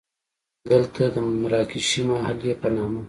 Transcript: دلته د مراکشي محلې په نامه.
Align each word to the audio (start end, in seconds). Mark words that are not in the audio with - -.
دلته 0.71 1.03
د 1.15 1.17
مراکشي 1.41 2.01
محلې 2.09 2.53
په 2.61 2.67
نامه. 2.75 2.99